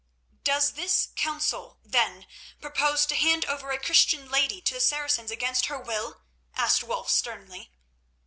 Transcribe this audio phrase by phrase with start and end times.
[0.43, 2.25] "Does this council, then,
[2.59, 6.23] propose to hand over a Christian lady to the Saracens against her will?"
[6.55, 7.71] asked Wulf sternly.